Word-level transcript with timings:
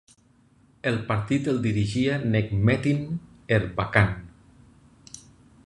El 0.91 0.95
partit 1.09 1.49
el 1.51 1.59
dirigia 1.65 2.17
Necmettin 2.31 3.05
Erbakan. 3.59 4.17